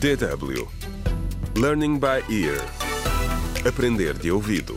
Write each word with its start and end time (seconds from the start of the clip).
DW 0.00 0.68
Learning 1.56 1.98
by 1.98 2.22
Ear 2.28 2.60
Aprender 3.66 4.12
de 4.12 4.30
ouvido 4.30 4.76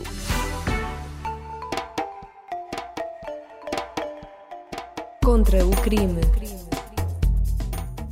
Contra 5.22 5.66
o 5.66 5.70
crime. 5.82 6.20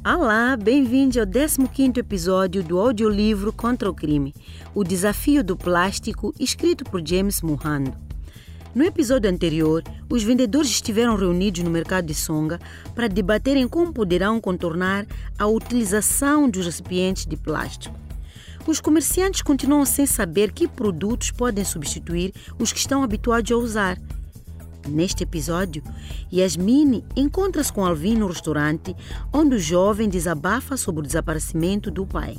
Olá, 0.05 0.57
bem-vindos 0.57 1.17
ao 1.17 1.27
15º 1.27 1.99
episódio 1.99 2.63
do 2.63 2.79
audiolivro 2.79 3.53
Contra 3.53 3.89
o 3.89 3.95
Crime, 3.95 4.35
o 4.75 4.85
desafio 4.85 5.43
do 5.43 5.57
plástico, 5.57 6.35
escrito 6.39 6.85
por 6.85 7.01
James 7.07 7.41
Mohando. 7.41 7.95
No 8.75 8.85
episódio 8.85 9.31
anterior, 9.31 9.83
os 10.11 10.23
vendedores 10.23 10.71
estiveram 10.71 11.17
reunidos 11.17 11.63
no 11.63 11.71
mercado 11.71 12.07
de 12.07 12.15
Songa 12.15 12.61
para 12.95 13.09
debaterem 13.09 13.67
como 13.67 13.93
poderão 13.93 14.41
contornar 14.41 15.07
a 15.39 15.47
utilização 15.47 16.49
dos 16.49 16.67
recipientes 16.67 17.27
de 17.27 17.37
plástico. 17.37 17.97
Os 18.67 18.81
comerciantes 18.81 19.43
continuam 19.43 19.85
sem 19.85 20.07
saber 20.07 20.53
que 20.53 20.67
produtos 20.67 21.31
podem 21.31 21.65
substituir 21.65 22.35
os 22.59 22.73
que 22.73 22.79
estão 22.79 23.03
habituados 23.03 23.53
a 23.53 23.57
usar. 23.57 23.99
Neste 24.89 25.23
episódio, 25.23 25.83
Yasmine 26.33 27.05
encontra-se 27.17 27.73
com 27.73 27.85
Alvin 27.85 28.17
no 28.17 28.27
restaurante, 28.27 28.95
onde 29.33 29.57
o 29.57 29.59
jovem 29.59 30.09
desabafa 30.09 30.77
sobre 30.77 31.01
o 31.01 31.07
desaparecimento 31.07 31.91
do 31.91 32.07
pai. 32.07 32.39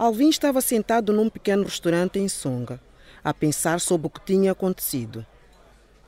Alvin 0.00 0.30
estava 0.30 0.62
sentado 0.62 1.12
num 1.12 1.28
pequeno 1.28 1.62
restaurante 1.62 2.18
em 2.18 2.26
Songa, 2.26 2.80
a 3.22 3.34
pensar 3.34 3.80
sobre 3.80 4.06
o 4.06 4.10
que 4.10 4.24
tinha 4.24 4.52
acontecido. 4.52 5.26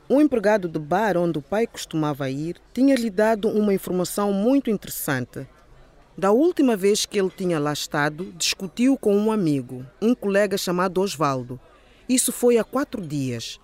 Um 0.09 0.19
empregado 0.19 0.67
do 0.67 0.79
bar 0.79 1.15
onde 1.15 1.37
o 1.37 1.43
pai 1.43 1.67
costumava 1.67 2.27
ir 2.27 2.55
tinha 2.73 2.95
lhe 2.95 3.11
dado 3.11 3.47
uma 3.47 3.71
informação 3.71 4.33
muito 4.33 4.71
interessante. 4.71 5.47
Da 6.17 6.31
última 6.31 6.75
vez 6.75 7.05
que 7.05 7.19
ele 7.19 7.29
tinha 7.29 7.59
lá 7.59 7.71
estado, 7.71 8.33
discutiu 8.35 8.97
com 8.97 9.15
um 9.15 9.31
amigo, 9.31 9.85
um 10.01 10.15
colega 10.15 10.57
chamado 10.57 10.99
Osvaldo. 10.99 11.59
Isso 12.09 12.31
foi 12.31 12.57
há 12.57 12.63
quatro 12.63 12.99
dias, 12.99 13.59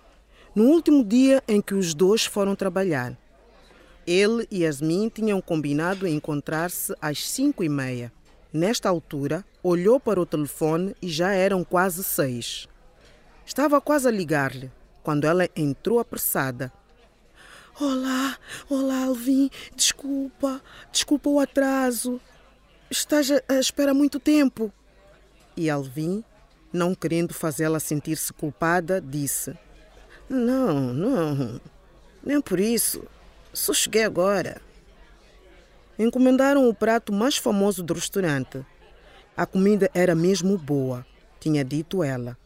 no 0.53 0.66
último 0.66 1.03
dia 1.03 1.43
em 1.47 1.59
que 1.59 1.73
os 1.73 1.95
dois 1.95 2.23
foram 2.23 2.55
trabalhar. 2.55 3.17
Ele 4.05 4.47
e 4.52 4.59
Yasmin 4.59 5.09
tinham 5.09 5.41
combinado 5.41 6.08
encontrar-se 6.08 6.93
às 7.02 7.27
cinco 7.27 7.64
e 7.64 7.69
meia. 7.69 8.14
Nesta 8.52 8.89
altura, 8.89 9.45
olhou 9.61 10.00
para 10.00 10.19
o 10.19 10.25
telefone 10.25 10.95
e 11.00 11.08
já 11.08 11.31
eram 11.33 11.64
quase 11.64 12.03
seis. 12.03 12.67
Estava 13.45 13.80
quase 13.80 14.08
a 14.08 14.11
ligar-lhe 14.11 14.72
quando 15.03 15.25
ela 15.25 15.47
entrou 15.55 16.00
apressada. 16.00 16.73
Olá, 17.80 18.38
olá, 18.67 19.05
Alvin. 19.05 19.52
Desculpa, 19.75 20.61
desculpa 20.92 21.30
o 21.30 21.39
atraso. 21.39 22.20
Estás 22.89 23.30
a 23.31 23.59
esperar 23.59 23.94
muito 23.94 24.20
tempo. 24.20 24.73
E 25.55 25.70
Alvin, 25.70 26.23
não 26.73 26.95
querendo 26.95 27.36
fazê-la 27.36 27.80
sentir-se 27.80 28.33
culpada, 28.33 29.00
disse: 29.00 29.55
Não, 30.27 30.92
não, 30.92 31.61
nem 32.23 32.42
por 32.42 32.59
isso. 32.59 33.03
Só 33.53 33.73
cheguei 33.73 34.03
agora. 34.03 34.59
Encomendaram 36.00 36.69
o 36.69 36.73
prato 36.73 37.11
mais 37.11 37.36
famoso 37.36 37.83
do 37.83 37.94
restaurante. 37.94 38.66
A 39.36 39.45
comida 39.45 39.92
era 39.94 40.16
mesmo 40.16 40.58
boa, 40.58 41.05
tinha 41.42 41.61
dito 41.61 42.02
ela. 42.02 42.38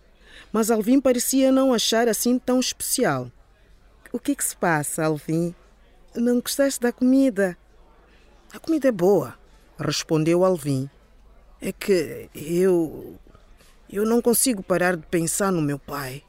Mas 0.52 0.72
Alvin 0.72 1.00
parecia 1.00 1.52
não 1.52 1.72
achar 1.72 2.08
assim 2.08 2.40
tão 2.40 2.60
especial. 2.60 3.32
O 4.12 4.18
que, 4.18 4.36
que 4.36 4.44
se 4.44 4.58
passa, 4.58 5.06
Alvin? 5.06 5.54
Não 6.16 6.40
gostaste 6.42 6.82
da 6.82 6.92
comida? 6.92 7.56
A 8.52 8.58
comida 8.58 8.88
é 8.88 8.92
boa, 8.92 9.36
respondeu 9.78 10.44
Alvin. 10.44 10.90
É 11.62 11.72
que 11.72 12.30
eu. 12.34 13.20
Eu 13.88 14.04
não 14.04 14.20
consigo 14.20 14.64
parar 14.64 14.98
de 14.98 15.06
pensar 15.06 15.52
no 15.52 15.62
meu 15.62 15.78
pai. 15.78 16.24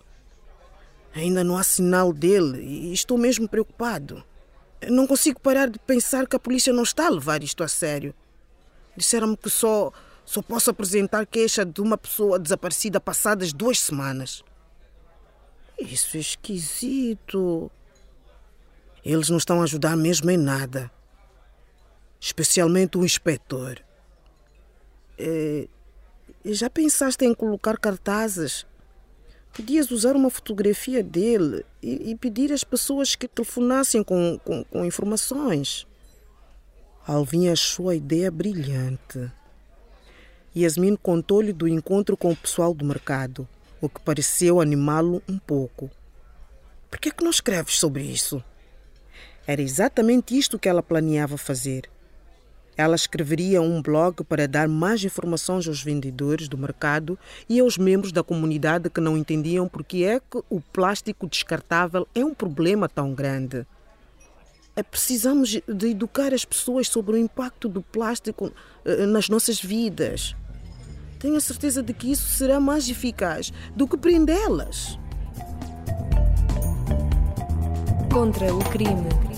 Ainda 1.14 1.42
não 1.42 1.56
há 1.56 1.62
sinal 1.62 2.12
dele 2.12 2.60
e 2.60 2.92
estou 2.92 3.16
mesmo 3.16 3.48
preocupado. 3.48 4.22
Não 4.90 5.06
consigo 5.06 5.40
parar 5.40 5.68
de 5.68 5.78
pensar 5.78 6.26
que 6.26 6.36
a 6.36 6.38
polícia 6.38 6.72
não 6.72 6.82
está 6.82 7.06
a 7.06 7.10
levar 7.10 7.42
isto 7.42 7.62
a 7.62 7.68
sério. 7.68 8.14
Disseram-me 8.96 9.36
que 9.36 9.50
só, 9.50 9.92
só 10.24 10.40
posso 10.42 10.70
apresentar 10.70 11.26
queixa 11.26 11.64
de 11.64 11.80
uma 11.80 11.98
pessoa 11.98 12.38
desaparecida 12.38 13.00
passadas 13.00 13.52
duas 13.52 13.78
semanas. 13.78 14.42
Isso 15.78 16.16
é 16.16 16.20
esquisito. 16.20 17.70
Eles 19.04 19.28
não 19.28 19.38
estão 19.38 19.60
a 19.60 19.64
ajudar 19.64 19.96
mesmo 19.96 20.30
em 20.30 20.36
nada. 20.36 20.90
Especialmente 22.20 22.96
o 22.96 23.04
inspetor. 23.04 23.80
É, 25.18 25.68
já 26.44 26.70
pensaste 26.70 27.24
em 27.24 27.34
colocar 27.34 27.78
cartazes 27.78 28.66
Podias 29.54 29.90
usar 29.92 30.16
uma 30.16 30.30
fotografia 30.30 31.02
dele 31.02 31.64
e, 31.80 32.10
e 32.10 32.16
pedir 32.16 32.52
às 32.52 32.64
pessoas 32.64 33.14
que 33.14 33.28
telefonassem 33.28 34.02
com, 34.02 34.38
com, 34.44 34.64
com 34.64 34.84
informações. 34.84 35.86
Alvin 37.06 37.48
achou 37.48 37.88
a 37.88 37.94
ideia 37.94 38.30
brilhante. 38.30 39.30
Yasmin 40.56 40.96
contou-lhe 40.96 41.52
do 41.52 41.68
encontro 41.68 42.16
com 42.16 42.32
o 42.32 42.36
pessoal 42.36 42.74
do 42.74 42.84
mercado, 42.84 43.46
o 43.80 43.88
que 43.88 44.00
pareceu 44.00 44.60
animá-lo 44.60 45.22
um 45.28 45.38
pouco. 45.38 45.90
Por 46.90 46.98
que 46.98 47.10
é 47.10 47.12
que 47.12 47.22
não 47.22 47.30
escreves 47.30 47.78
sobre 47.78 48.02
isso? 48.02 48.42
Era 49.46 49.62
exatamente 49.62 50.36
isto 50.36 50.58
que 50.58 50.68
ela 50.68 50.82
planeava 50.82 51.36
fazer. 51.36 51.90
Ela 52.76 52.96
escreveria 52.96 53.62
um 53.62 53.80
blog 53.80 54.24
para 54.24 54.48
dar 54.48 54.68
mais 54.68 55.04
informações 55.04 55.68
aos 55.68 55.82
vendedores 55.82 56.48
do 56.48 56.58
mercado 56.58 57.18
e 57.48 57.60
aos 57.60 57.78
membros 57.78 58.12
da 58.12 58.22
comunidade 58.22 58.90
que 58.90 59.00
não 59.00 59.16
entendiam 59.16 59.68
porque 59.68 60.04
é 60.04 60.18
que 60.18 60.42
o 60.50 60.60
plástico 60.60 61.28
descartável 61.28 62.06
é 62.14 62.24
um 62.24 62.34
problema 62.34 62.88
tão 62.88 63.14
grande. 63.14 63.66
É, 64.76 64.82
precisamos 64.82 65.50
de 65.50 65.86
educar 65.86 66.34
as 66.34 66.44
pessoas 66.44 66.88
sobre 66.88 67.14
o 67.14 67.18
impacto 67.18 67.68
do 67.68 67.80
plástico 67.80 68.52
eh, 68.84 69.06
nas 69.06 69.28
nossas 69.28 69.60
vidas. 69.60 70.34
Tenho 71.20 71.36
a 71.36 71.40
certeza 71.40 71.80
de 71.80 71.94
que 71.94 72.10
isso 72.10 72.28
será 72.28 72.58
mais 72.58 72.88
eficaz 72.88 73.52
do 73.76 73.86
que 73.86 73.96
prendê-las. 73.96 74.98
Contra 78.12 78.52
o 78.52 78.58
crime. 78.70 79.33